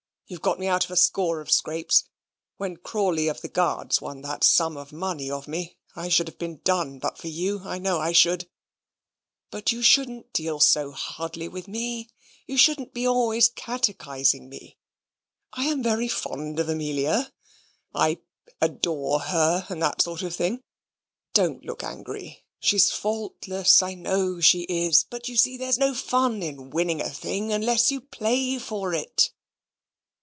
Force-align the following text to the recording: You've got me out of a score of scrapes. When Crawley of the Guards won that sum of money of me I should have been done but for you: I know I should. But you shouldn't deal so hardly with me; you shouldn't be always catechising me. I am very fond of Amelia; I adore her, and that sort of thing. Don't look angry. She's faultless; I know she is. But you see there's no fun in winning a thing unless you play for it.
You've 0.27 0.41
got 0.41 0.61
me 0.61 0.67
out 0.67 0.85
of 0.85 0.91
a 0.91 0.95
score 0.95 1.41
of 1.41 1.51
scrapes. 1.51 2.05
When 2.55 2.77
Crawley 2.77 3.27
of 3.27 3.41
the 3.41 3.49
Guards 3.49 3.99
won 3.99 4.21
that 4.21 4.45
sum 4.45 4.77
of 4.77 4.93
money 4.93 5.29
of 5.29 5.45
me 5.45 5.75
I 5.93 6.07
should 6.07 6.29
have 6.29 6.37
been 6.37 6.59
done 6.63 6.99
but 6.99 7.17
for 7.17 7.27
you: 7.27 7.59
I 7.65 7.79
know 7.79 7.99
I 7.99 8.13
should. 8.13 8.47
But 9.49 9.73
you 9.73 9.81
shouldn't 9.81 10.31
deal 10.31 10.61
so 10.61 10.91
hardly 10.91 11.49
with 11.49 11.67
me; 11.67 12.11
you 12.47 12.55
shouldn't 12.55 12.93
be 12.93 13.05
always 13.05 13.49
catechising 13.49 14.47
me. 14.47 14.77
I 15.51 15.65
am 15.65 15.83
very 15.83 16.07
fond 16.07 16.59
of 16.61 16.69
Amelia; 16.69 17.33
I 17.93 18.19
adore 18.61 19.19
her, 19.19 19.65
and 19.67 19.81
that 19.81 20.01
sort 20.01 20.21
of 20.21 20.33
thing. 20.33 20.63
Don't 21.33 21.65
look 21.65 21.83
angry. 21.83 22.45
She's 22.61 22.89
faultless; 22.89 23.83
I 23.83 23.95
know 23.95 24.39
she 24.39 24.61
is. 24.61 25.03
But 25.03 25.27
you 25.27 25.35
see 25.35 25.57
there's 25.57 25.77
no 25.77 25.93
fun 25.93 26.41
in 26.41 26.69
winning 26.69 27.01
a 27.01 27.09
thing 27.09 27.51
unless 27.51 27.91
you 27.91 27.99
play 27.99 28.57
for 28.59 28.93
it. 28.93 29.33